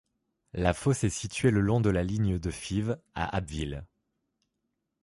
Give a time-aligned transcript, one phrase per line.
[0.53, 3.85] La fosse est située le long de la ligne de Fives à Abbeville.